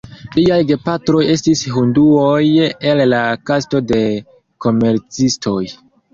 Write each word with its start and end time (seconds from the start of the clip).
Liaj 0.35 0.55
gepatroj 0.69 1.19
estis 1.33 1.61
hinduoj 1.73 2.39
el 2.89 3.03
la 3.11 3.21
kasto 3.51 3.83
de 3.93 4.01
komercistoj. 4.69 5.63